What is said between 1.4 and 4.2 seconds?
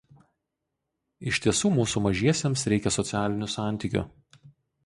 tiesų mūsų mažiesiems reikia socialinių santykių